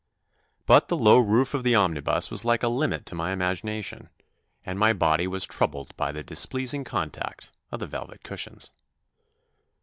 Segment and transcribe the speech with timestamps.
[0.65, 4.09] But the low roof of the omnibus was like a limit to my imagination,
[4.65, 8.71] and my body was troubled by the displeasing contact of the velvet cushions.